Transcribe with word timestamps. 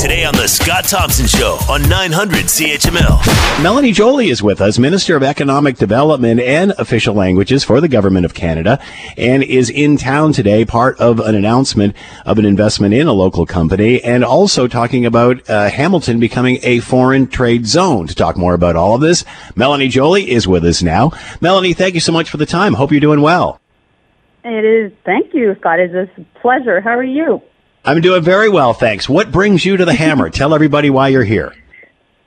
Today 0.00 0.24
on 0.24 0.32
The 0.32 0.48
Scott 0.48 0.84
Thompson 0.84 1.26
Show 1.26 1.58
on 1.68 1.86
900 1.86 2.46
CHML. 2.46 3.62
Melanie 3.62 3.92
Joly 3.92 4.30
is 4.30 4.42
with 4.42 4.62
us, 4.62 4.78
Minister 4.78 5.14
of 5.14 5.22
Economic 5.22 5.76
Development 5.76 6.40
and 6.40 6.72
Official 6.78 7.14
Languages 7.14 7.64
for 7.64 7.82
the 7.82 7.88
Government 7.88 8.24
of 8.24 8.32
Canada, 8.32 8.82
and 9.18 9.42
is 9.42 9.68
in 9.68 9.98
town 9.98 10.32
today, 10.32 10.64
part 10.64 10.98
of 11.00 11.20
an 11.20 11.34
announcement 11.34 11.94
of 12.24 12.38
an 12.38 12.46
investment 12.46 12.94
in 12.94 13.08
a 13.08 13.12
local 13.12 13.44
company, 13.44 14.02
and 14.02 14.24
also 14.24 14.66
talking 14.66 15.04
about 15.04 15.46
uh, 15.50 15.68
Hamilton 15.68 16.18
becoming 16.18 16.60
a 16.62 16.80
foreign 16.80 17.26
trade 17.26 17.66
zone. 17.66 18.06
To 18.06 18.14
talk 18.14 18.38
more 18.38 18.54
about 18.54 18.76
all 18.76 18.94
of 18.94 19.02
this, 19.02 19.26
Melanie 19.54 19.88
Joly 19.88 20.30
is 20.30 20.48
with 20.48 20.64
us 20.64 20.82
now. 20.82 21.12
Melanie, 21.42 21.74
thank 21.74 21.92
you 21.92 22.00
so 22.00 22.10
much 22.10 22.30
for 22.30 22.38
the 22.38 22.46
time. 22.46 22.72
Hope 22.72 22.90
you're 22.90 23.00
doing 23.00 23.20
well. 23.20 23.60
It 24.44 24.64
is. 24.64 24.92
Thank 25.04 25.34
you, 25.34 25.54
Scott. 25.60 25.78
It's 25.78 25.92
a 25.92 26.40
pleasure. 26.40 26.80
How 26.80 26.96
are 26.96 27.04
you? 27.04 27.42
I'm 27.84 28.02
doing 28.02 28.22
very 28.22 28.50
well, 28.50 28.74
thanks. 28.74 29.08
What 29.08 29.32
brings 29.32 29.64
you 29.64 29.78
to 29.78 29.84
the 29.84 29.94
Hammer? 29.94 30.28
Tell 30.40 30.54
everybody 30.54 30.90
why 30.90 31.08
you're 31.08 31.24
here. 31.24 31.54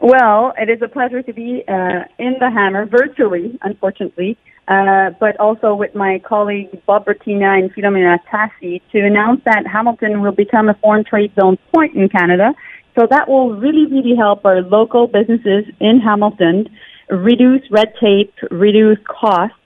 Well, 0.00 0.54
it 0.58 0.70
is 0.70 0.80
a 0.82 0.88
pleasure 0.88 1.22
to 1.22 1.32
be 1.32 1.62
uh, 1.68 2.04
in 2.18 2.36
the 2.40 2.50
Hammer 2.50 2.86
virtually, 2.86 3.58
unfortunately, 3.62 4.36
uh, 4.68 5.10
but 5.20 5.38
also 5.38 5.74
with 5.74 5.94
my 5.94 6.18
colleague 6.20 6.84
Bob 6.86 7.04
Bratina 7.04 7.58
and 7.58 7.72
Filomena 7.74 8.18
Tassi 8.30 8.80
to 8.92 9.00
announce 9.00 9.42
that 9.44 9.66
Hamilton 9.66 10.22
will 10.22 10.32
become 10.32 10.68
a 10.68 10.74
foreign 10.74 11.04
trade 11.04 11.32
zone 11.38 11.58
point 11.72 11.94
in 11.94 12.08
Canada. 12.08 12.54
So 12.98 13.06
that 13.08 13.28
will 13.28 13.54
really, 13.54 13.86
really 13.86 14.16
help 14.16 14.44
our 14.44 14.62
local 14.62 15.06
businesses 15.06 15.64
in 15.80 16.00
Hamilton 16.00 16.68
reduce 17.10 17.62
red 17.70 17.92
tape, 18.00 18.32
reduce 18.50 18.98
costs, 19.06 19.56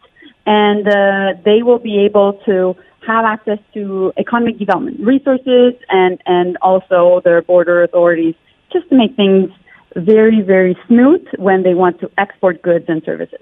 and 0.47 0.89
uh, 0.89 1.41
they 1.45 1.63
will 1.63 1.79
be 1.79 2.05
able 2.05 2.41
to 2.47 2.75
have 3.09 3.25
access 3.25 3.59
to 3.75 4.13
economic 4.19 4.59
development 4.59 5.01
resources 5.01 5.73
and, 5.89 6.23
and 6.27 6.59
also 6.61 7.23
their 7.25 7.41
border 7.43 7.83
authorities 7.83 8.35
just 8.71 8.89
to 8.91 8.97
make 8.97 9.17
things 9.17 9.51
very, 9.97 10.43
very 10.43 10.77
smooth 10.87 11.27
when 11.39 11.63
they 11.63 11.75
want 11.75 11.99
to 12.01 12.11
export 12.19 12.61
goods 12.63 12.85
and 12.89 13.03
services. 13.05 13.41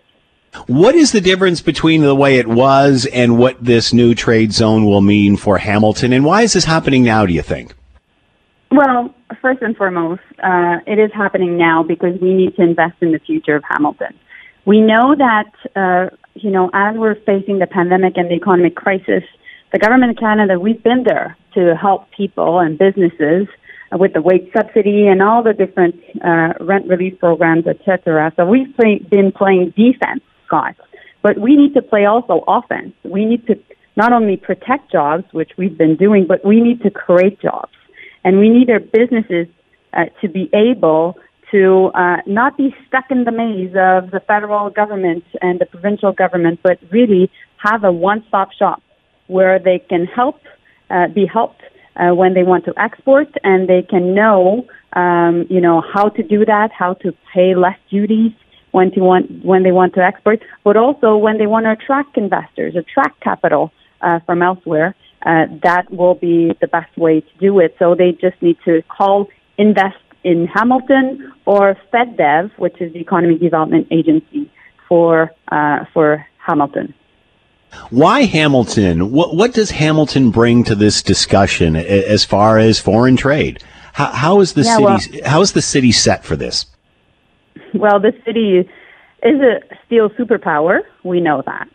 What 0.68 0.94
is 0.94 1.12
the 1.12 1.20
difference 1.20 1.60
between 1.60 2.02
the 2.02 2.14
way 2.14 2.38
it 2.38 2.46
was 2.46 3.06
and 3.12 3.38
what 3.38 3.62
this 3.62 3.92
new 3.92 4.14
trade 4.14 4.52
zone 4.52 4.86
will 4.86 5.02
mean 5.02 5.36
for 5.36 5.58
Hamilton? 5.58 6.12
And 6.12 6.24
why 6.24 6.42
is 6.42 6.54
this 6.54 6.64
happening 6.64 7.02
now, 7.02 7.26
do 7.26 7.34
you 7.34 7.42
think? 7.42 7.74
Well, 8.70 9.14
first 9.42 9.62
and 9.62 9.76
foremost, 9.76 10.22
uh, 10.42 10.78
it 10.86 10.98
is 10.98 11.10
happening 11.12 11.58
now 11.58 11.82
because 11.82 12.18
we 12.20 12.32
need 12.32 12.56
to 12.56 12.62
invest 12.62 12.96
in 13.00 13.12
the 13.12 13.18
future 13.18 13.56
of 13.56 13.64
Hamilton. 13.68 14.14
We 14.64 14.80
know 14.80 15.14
that, 15.16 15.52
uh, 15.76 16.16
you 16.34 16.50
know, 16.50 16.70
as 16.72 16.96
we're 16.96 17.14
facing 17.14 17.58
the 17.58 17.66
pandemic 17.66 18.16
and 18.16 18.30
the 18.30 18.34
economic 18.34 18.74
crisis, 18.74 19.24
the 19.72 19.78
government 19.78 20.12
of 20.12 20.18
Canada, 20.18 20.58
we've 20.58 20.82
been 20.82 21.04
there 21.04 21.36
to 21.54 21.74
help 21.74 22.10
people 22.10 22.58
and 22.58 22.78
businesses 22.78 23.48
with 23.92 24.12
the 24.12 24.22
wage 24.22 24.50
subsidy 24.56 25.06
and 25.06 25.22
all 25.22 25.42
the 25.42 25.52
different 25.52 25.96
uh, 26.24 26.52
rent 26.60 26.86
relief 26.88 27.18
programs, 27.18 27.66
etc. 27.66 28.32
So 28.36 28.44
we've 28.44 28.74
play, 28.76 28.98
been 29.10 29.32
playing 29.32 29.74
defense, 29.76 30.22
Scott, 30.46 30.76
but 31.22 31.38
we 31.38 31.56
need 31.56 31.74
to 31.74 31.82
play 31.82 32.04
also 32.04 32.44
offense. 32.46 32.92
We 33.04 33.24
need 33.24 33.46
to 33.46 33.58
not 33.96 34.12
only 34.12 34.36
protect 34.36 34.92
jobs, 34.92 35.24
which 35.32 35.52
we've 35.56 35.76
been 35.76 35.96
doing, 35.96 36.26
but 36.26 36.44
we 36.44 36.60
need 36.60 36.82
to 36.82 36.90
create 36.90 37.40
jobs, 37.40 37.72
and 38.24 38.38
we 38.38 38.48
need 38.48 38.70
our 38.70 38.80
businesses 38.80 39.46
uh, 39.94 40.06
to 40.20 40.28
be 40.28 40.50
able 40.52 41.16
to 41.50 41.90
uh, 41.94 42.16
not 42.26 42.56
be 42.56 42.74
stuck 42.86 43.04
in 43.10 43.24
the 43.24 43.30
maze 43.30 43.70
of 43.76 44.10
the 44.10 44.20
federal 44.26 44.68
government 44.68 45.24
and 45.40 45.60
the 45.60 45.66
provincial 45.66 46.12
government, 46.12 46.60
but 46.62 46.78
really 46.90 47.30
have 47.58 47.84
a 47.84 47.92
one-stop 47.92 48.52
shop 48.52 48.82
where 49.26 49.58
they 49.58 49.78
can 49.78 50.06
help, 50.06 50.40
uh, 50.90 51.08
be 51.08 51.26
helped 51.26 51.62
uh, 51.96 52.14
when 52.14 52.34
they 52.34 52.42
want 52.42 52.64
to 52.64 52.74
export, 52.76 53.28
and 53.42 53.68
they 53.68 53.82
can 53.82 54.14
know, 54.14 54.66
um, 54.92 55.46
you 55.48 55.60
know, 55.60 55.82
how 55.94 56.08
to 56.08 56.22
do 56.22 56.44
that, 56.44 56.70
how 56.72 56.94
to 56.94 57.12
pay 57.32 57.54
less 57.54 57.78
duties 57.90 58.32
when 58.72 58.90
to 58.92 59.00
want 59.00 59.44
when 59.44 59.62
they 59.62 59.72
want 59.72 59.94
to 59.94 60.00
export, 60.00 60.42
but 60.62 60.76
also 60.76 61.16
when 61.16 61.38
they 61.38 61.46
want 61.46 61.64
to 61.64 61.72
attract 61.72 62.16
investors, 62.18 62.76
attract 62.76 63.20
capital 63.20 63.72
uh, 64.02 64.20
from 64.26 64.42
elsewhere. 64.42 64.94
Uh, 65.24 65.46
that 65.62 65.90
will 65.90 66.14
be 66.14 66.52
the 66.60 66.68
best 66.68 66.96
way 66.96 67.20
to 67.20 67.38
do 67.40 67.58
it. 67.58 67.74
So 67.78 67.94
they 67.94 68.12
just 68.12 68.40
need 68.42 68.58
to 68.64 68.82
call 68.82 69.28
Invest 69.58 69.96
in 70.22 70.46
Hamilton 70.46 71.32
or 71.46 71.76
FedDev, 71.92 72.50
which 72.58 72.78
is 72.80 72.92
the 72.92 72.98
Economic 72.98 73.40
Development 73.40 73.86
Agency 73.90 74.50
for 74.88 75.32
uh, 75.50 75.84
for 75.94 76.26
Hamilton. 76.46 76.92
Why 77.90 78.22
Hamilton? 78.22 79.12
What, 79.12 79.36
what 79.36 79.54
does 79.54 79.70
Hamilton 79.70 80.30
bring 80.30 80.64
to 80.64 80.74
this 80.74 81.02
discussion 81.02 81.76
as 81.76 82.24
far 82.24 82.58
as 82.58 82.78
foreign 82.78 83.16
trade? 83.16 83.62
How, 83.92 84.06
how 84.06 84.40
is 84.40 84.52
the 84.52 84.62
yeah, 84.62 84.98
city? 84.98 85.20
Well, 85.20 85.30
how 85.30 85.40
is 85.40 85.52
the 85.52 85.62
city 85.62 85.92
set 85.92 86.24
for 86.24 86.36
this? 86.36 86.66
Well, 87.74 88.00
the 88.00 88.12
city 88.24 88.68
is 89.22 89.40
a 89.40 89.60
steel 89.86 90.10
superpower. 90.10 90.80
We 91.04 91.20
know 91.20 91.42
that. 91.46 91.68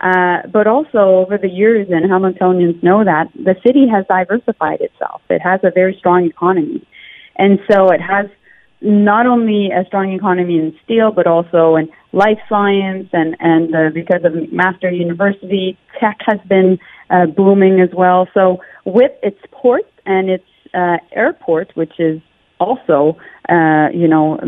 Uh, 0.00 0.48
but 0.48 0.66
also 0.66 0.98
over 0.98 1.38
the 1.38 1.48
years, 1.48 1.86
and 1.88 2.10
Hamiltonians 2.10 2.82
know 2.82 3.04
that 3.04 3.30
the 3.34 3.54
city 3.64 3.86
has 3.88 4.04
diversified 4.08 4.80
itself. 4.80 5.22
It 5.30 5.40
has 5.40 5.60
a 5.62 5.70
very 5.70 5.94
strong 5.96 6.26
economy, 6.26 6.86
and 7.36 7.60
so 7.70 7.90
it 7.90 8.00
has 8.00 8.26
not 8.82 9.26
only 9.26 9.70
a 9.70 9.84
strong 9.86 10.12
economy 10.12 10.58
in 10.58 10.76
steel, 10.84 11.12
but 11.12 11.26
also 11.26 11.76
in 11.76 11.88
life 12.12 12.38
science 12.48 13.08
and 13.12 13.36
and 13.40 13.74
uh, 13.74 13.90
because 13.94 14.24
of 14.24 14.32
McMaster 14.32 14.96
University, 14.96 15.78
tech 16.00 16.18
has 16.26 16.40
been 16.48 16.78
uh, 17.10 17.26
booming 17.26 17.80
as 17.80 17.90
well. 17.94 18.28
So 18.34 18.60
with 18.84 19.12
its 19.22 19.38
port 19.52 19.86
and 20.04 20.28
its 20.28 20.44
uh, 20.74 20.96
airport, 21.12 21.70
which 21.74 22.00
is 22.00 22.20
also 22.58 23.16
uh, 23.48 23.88
you 23.94 24.08
know 24.08 24.38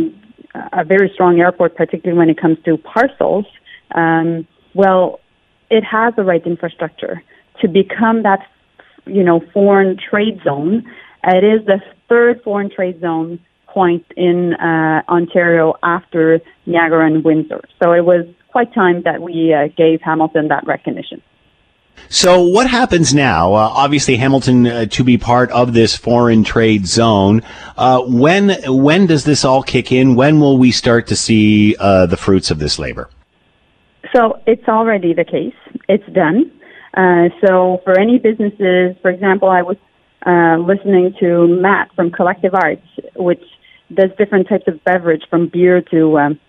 a 0.72 0.84
very 0.84 1.10
strong 1.14 1.38
airport, 1.38 1.76
particularly 1.76 2.18
when 2.18 2.30
it 2.30 2.40
comes 2.40 2.58
to 2.64 2.76
parcels. 2.76 3.46
Um, 3.94 4.46
well, 4.74 5.20
it 5.70 5.84
has 5.84 6.14
the 6.16 6.24
right 6.24 6.44
infrastructure 6.44 7.22
to 7.60 7.68
become 7.68 8.24
that 8.24 8.40
you 9.06 9.22
know 9.22 9.40
foreign 9.52 9.96
trade 9.96 10.40
zone. 10.44 10.84
It 11.22 11.44
is 11.44 11.64
the 11.66 11.80
third 12.08 12.42
foreign 12.42 12.70
trade 12.70 13.00
zone 13.00 13.38
point 13.74 14.06
in 14.16 14.54
uh, 14.54 15.02
Ontario 15.08 15.74
after 15.82 16.40
Niagara 16.64 17.06
and 17.06 17.24
Windsor. 17.24 17.62
So 17.82 17.92
it 17.92 18.04
was 18.04 18.24
quite 18.48 18.72
time 18.72 19.02
that 19.02 19.20
we 19.20 19.52
uh, 19.52 19.68
gave 19.76 20.00
Hamilton 20.00 20.48
that 20.48 20.64
recognition. 20.66 21.20
So 22.08 22.42
what 22.42 22.68
happens 22.68 23.14
now? 23.14 23.54
Uh, 23.54 23.58
obviously, 23.58 24.16
Hamilton 24.16 24.66
uh, 24.66 24.86
to 24.86 25.04
be 25.04 25.18
part 25.18 25.50
of 25.50 25.72
this 25.72 25.96
foreign 25.96 26.44
trade 26.44 26.86
zone. 26.86 27.42
Uh, 27.76 28.02
when 28.06 28.50
when 28.66 29.06
does 29.06 29.24
this 29.24 29.44
all 29.44 29.62
kick 29.62 29.92
in? 29.92 30.14
When 30.14 30.40
will 30.40 30.58
we 30.58 30.70
start 30.70 31.06
to 31.08 31.16
see 31.16 31.76
uh, 31.78 32.06
the 32.06 32.16
fruits 32.16 32.50
of 32.50 32.58
this 32.58 32.78
labor? 32.78 33.08
So 34.14 34.40
it's 34.46 34.68
already 34.68 35.12
the 35.14 35.24
case. 35.24 35.54
It's 35.88 36.06
done. 36.12 36.50
Uh, 36.96 37.28
so 37.44 37.80
for 37.84 37.98
any 37.98 38.18
businesses, 38.18 38.96
for 39.02 39.10
example, 39.10 39.48
I 39.48 39.62
was 39.62 39.76
uh, 40.26 40.56
listening 40.58 41.14
to 41.20 41.48
Matt 41.48 41.90
from 41.96 42.10
Collective 42.10 42.54
Arts, 42.54 42.86
which 43.16 43.42
does 43.92 44.10
different 44.18 44.48
types 44.48 44.64
of 44.66 44.82
beverage 44.84 45.22
from 45.28 45.48
beer 45.48 45.80
to 45.90 46.18
um, 46.18 46.40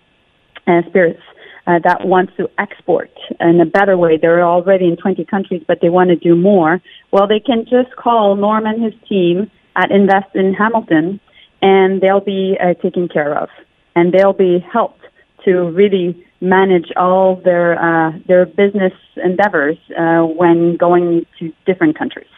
uh, 0.66 0.82
spirits 0.88 1.22
uh, 1.66 1.78
that 1.82 2.06
wants 2.06 2.32
to 2.36 2.48
export 2.58 3.10
in 3.40 3.60
a 3.60 3.66
better 3.66 3.96
way. 3.96 4.16
They're 4.16 4.44
already 4.44 4.86
in 4.86 4.96
20 4.96 5.24
countries, 5.24 5.62
but 5.66 5.80
they 5.82 5.88
want 5.88 6.10
to 6.10 6.16
do 6.16 6.36
more. 6.36 6.80
Well, 7.10 7.26
they 7.26 7.40
can 7.40 7.64
just 7.64 7.94
call 7.96 8.36
Norm 8.36 8.66
and 8.66 8.82
his 8.82 8.94
team 9.08 9.50
at 9.74 9.90
Invest 9.90 10.34
in 10.34 10.54
Hamilton, 10.54 11.20
and 11.60 12.00
they'll 12.00 12.20
be 12.20 12.56
uh, 12.60 12.74
taken 12.74 13.08
care 13.08 13.36
of, 13.36 13.48
and 13.94 14.12
they'll 14.12 14.32
be 14.32 14.64
helped 14.72 15.02
to 15.44 15.70
really 15.70 16.24
manage 16.40 16.92
all 16.96 17.36
their 17.36 17.80
uh, 17.80 18.12
their 18.26 18.46
business 18.46 18.92
endeavors 19.16 19.76
uh, 19.98 20.22
when 20.22 20.76
going 20.76 21.26
to 21.38 21.52
different 21.64 21.98
countries. 21.98 22.28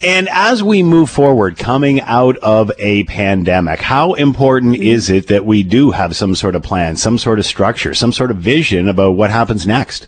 And 0.00 0.28
as 0.30 0.62
we 0.62 0.84
move 0.84 1.10
forward, 1.10 1.58
coming 1.58 2.00
out 2.02 2.36
of 2.36 2.70
a 2.78 3.02
pandemic, 3.04 3.80
how 3.80 4.14
important 4.14 4.74
mm-hmm. 4.74 4.82
is 4.82 5.10
it 5.10 5.26
that 5.26 5.44
we 5.44 5.64
do 5.64 5.90
have 5.90 6.14
some 6.14 6.36
sort 6.36 6.54
of 6.54 6.62
plan, 6.62 6.96
some 6.96 7.18
sort 7.18 7.40
of 7.40 7.46
structure, 7.46 7.94
some 7.94 8.12
sort 8.12 8.30
of 8.30 8.36
vision 8.36 8.88
about 8.88 9.12
what 9.12 9.30
happens 9.30 9.66
next? 9.66 10.06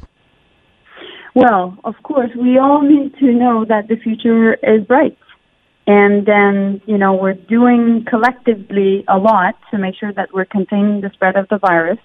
Well, 1.34 1.76
of 1.82 1.94
course, 2.04 2.30
we 2.36 2.58
all 2.58 2.82
need 2.82 3.16
to 3.18 3.32
know 3.32 3.64
that 3.64 3.88
the 3.88 3.96
future 3.96 4.54
is 4.54 4.84
bright. 4.86 5.18
And 5.88 6.24
then, 6.24 6.80
you 6.86 6.96
know, 6.96 7.14
we're 7.14 7.34
doing 7.34 8.04
collectively 8.08 9.04
a 9.08 9.18
lot 9.18 9.56
to 9.72 9.78
make 9.78 9.96
sure 9.96 10.12
that 10.12 10.32
we're 10.32 10.44
containing 10.44 11.00
the 11.00 11.10
spread 11.14 11.34
of 11.34 11.48
the 11.48 11.58
virus 11.58 11.98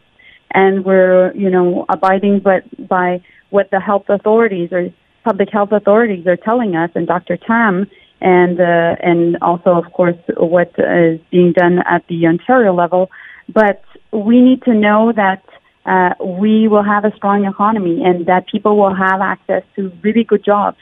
and 0.52 0.84
we're, 0.86 1.36
you 1.36 1.52
know, 1.52 1.86
abiding 1.90 2.40
but 2.40 2.64
by 2.88 3.22
what 3.52 3.70
the 3.70 3.80
health 3.80 4.06
authorities 4.10 4.72
are 4.72 4.90
public 5.26 5.50
health 5.52 5.72
authorities 5.72 6.26
are 6.28 6.38
telling 6.38 6.76
us, 6.76 6.92
and 6.96 7.06
Dr. 7.08 7.36
Tam, 7.36 7.88
and 8.22 8.62
uh, 8.62 9.10
and 9.10 9.38
also, 9.42 9.72
of 9.72 9.92
course, 9.92 10.22
what 10.38 10.72
is 10.78 11.20
being 11.32 11.52
done 11.52 11.80
at 11.96 12.02
the 12.08 12.28
Ontario 12.28 12.74
level. 12.74 13.10
But 13.54 13.84
we 14.14 14.40
need 14.40 14.62
to 14.64 14.74
know 14.74 15.12
that 15.24 15.44
uh, 15.86 16.14
we 16.24 16.68
will 16.68 16.84
have 16.84 17.04
a 17.06 17.14
strong 17.18 17.46
economy 17.46 18.04
and 18.06 18.26
that 18.28 18.48
people 18.48 18.78
will 18.78 18.96
have 18.96 19.20
access 19.22 19.64
to 19.76 19.92
really 20.04 20.24
good 20.24 20.44
jobs 20.46 20.78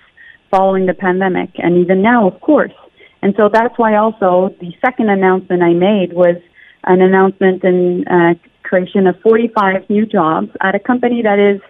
following 0.51 0.86
the 0.86 0.94
pandemic, 0.94 1.50
and 1.57 1.78
even 1.84 2.01
now, 2.01 2.28
of 2.28 2.39
course. 2.42 2.78
And 3.24 3.34
so 3.38 3.50
that's 3.51 3.75
why 3.78 3.96
also 3.96 4.54
the 4.60 4.72
second 4.86 5.10
announcement 5.10 5.63
I 5.63 5.74
made 5.74 6.12
was 6.13 6.38
an 6.84 7.01
announcement 7.01 7.63
in 7.63 8.06
uh, 8.07 8.34
creation 8.63 9.07
of 9.07 9.16
45 9.22 9.89
new 9.89 10.06
jobs 10.06 10.50
at 10.62 10.75
a 10.75 10.80
company 10.80 11.22
that 11.24 11.39
is 11.39 11.62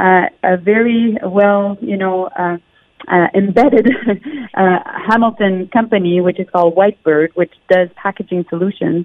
uh, 0.00 0.26
a 0.42 0.56
very 0.56 1.16
well, 1.22 1.76
you 1.80 1.96
know, 1.96 2.26
uh, 2.26 2.56
uh, 3.08 3.26
embedded 3.34 3.86
uh, 4.54 4.78
Hamilton 5.08 5.68
company, 5.72 6.20
which 6.20 6.40
is 6.40 6.46
called 6.50 6.74
Whitebird, 6.74 7.28
which 7.34 7.52
does 7.68 7.88
packaging 7.96 8.46
solutions. 8.48 9.04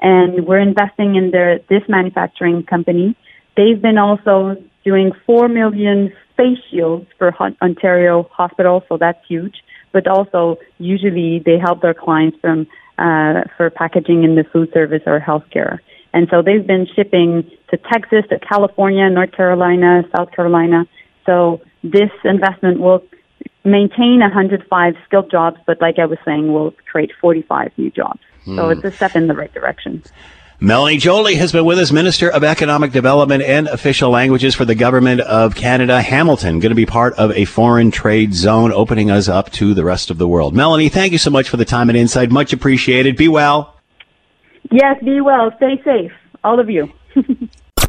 And 0.00 0.46
we're 0.46 0.60
investing 0.60 1.16
in 1.16 1.30
their, 1.30 1.58
this 1.68 1.82
manufacturing 1.88 2.62
company. 2.62 3.16
They've 3.56 3.80
been 3.80 3.98
also 3.98 4.62
doing 4.84 5.12
4 5.26 5.48
million 5.48 6.12
face 6.36 6.58
shields 6.70 7.06
for 7.18 7.34
Ontario 7.62 8.28
hospitals, 8.30 8.84
so 8.88 8.98
that's 8.98 9.18
huge. 9.26 9.56
But 9.92 10.06
also, 10.06 10.58
usually 10.78 11.42
they 11.44 11.58
help 11.58 11.80
their 11.80 11.94
clients 11.94 12.38
from 12.40 12.66
uh, 12.98 13.42
for 13.56 13.70
packaging 13.70 14.24
in 14.24 14.34
the 14.36 14.44
food 14.52 14.70
service 14.72 15.02
or 15.06 15.18
healthcare. 15.20 15.78
And 16.12 16.28
so 16.30 16.42
they've 16.42 16.66
been 16.66 16.86
shipping 16.94 17.50
to 17.70 17.76
Texas, 17.76 18.24
to 18.30 18.38
California, 18.38 19.08
North 19.10 19.32
Carolina, 19.32 20.02
South 20.16 20.30
Carolina. 20.32 20.86
So 21.24 21.60
this 21.82 22.10
investment 22.24 22.80
will 22.80 23.02
maintain 23.64 24.20
105 24.20 24.94
skilled 25.04 25.30
jobs, 25.30 25.58
but 25.66 25.80
like 25.80 25.98
I 25.98 26.06
was 26.06 26.18
saying, 26.24 26.52
will 26.52 26.72
create 26.90 27.10
45 27.20 27.72
new 27.76 27.90
jobs. 27.90 28.20
Hmm. 28.44 28.56
So 28.56 28.70
it's 28.70 28.84
a 28.84 28.90
step 28.90 29.16
in 29.16 29.26
the 29.26 29.34
right 29.34 29.52
direction. 29.52 30.02
Melanie 30.58 30.96
Joly 30.96 31.34
has 31.34 31.52
been 31.52 31.66
with 31.66 31.78
us, 31.78 31.92
Minister 31.92 32.30
of 32.30 32.42
Economic 32.42 32.90
Development 32.90 33.42
and 33.42 33.68
Official 33.68 34.08
Languages 34.08 34.54
for 34.54 34.64
the 34.64 34.74
Government 34.74 35.20
of 35.20 35.54
Canada. 35.54 36.00
Hamilton, 36.00 36.60
going 36.60 36.70
to 36.70 36.74
be 36.74 36.86
part 36.86 37.12
of 37.14 37.30
a 37.32 37.44
foreign 37.44 37.90
trade 37.90 38.32
zone, 38.32 38.72
opening 38.72 39.10
us 39.10 39.28
up 39.28 39.52
to 39.52 39.74
the 39.74 39.84
rest 39.84 40.10
of 40.10 40.16
the 40.16 40.26
world. 40.26 40.54
Melanie, 40.54 40.88
thank 40.88 41.12
you 41.12 41.18
so 41.18 41.28
much 41.28 41.50
for 41.50 41.58
the 41.58 41.66
time 41.66 41.90
and 41.90 41.98
insight. 41.98 42.30
Much 42.30 42.54
appreciated. 42.54 43.16
Be 43.16 43.28
well. 43.28 43.76
Yes, 44.70 44.96
be 45.04 45.20
well. 45.20 45.52
Stay 45.58 45.80
safe, 45.84 46.12
all 46.42 46.58
of 46.58 46.70
you. 46.70 46.90